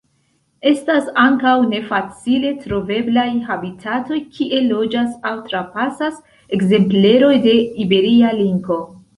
Estas 0.69 1.09
ankaŭ 1.23 1.51
ne 1.73 1.81
facile 1.89 2.53
troveblaj 2.63 3.27
habitatoj 3.49 4.19
kie 4.39 4.63
loĝas 4.71 5.13
aŭ 5.33 5.35
trapasas 5.51 6.19
ekzempleroj 6.59 7.33
de 7.49 7.57
Iberia 7.87 8.35
linko. 8.43 8.85